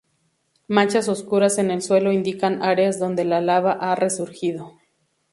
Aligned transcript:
Manchas 0.67 1.07
oscuras 1.09 1.59
en 1.59 1.69
el 1.69 1.83
suelo 1.83 2.11
indican 2.11 2.63
áreas 2.63 2.97
donde 2.97 3.23
la 3.23 3.39
lava 3.39 3.73
ha 3.73 3.93
resurgido. 3.93 4.79